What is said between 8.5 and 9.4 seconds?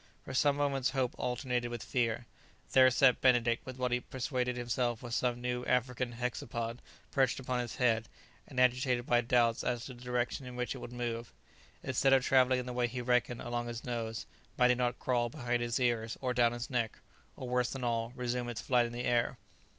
agitated by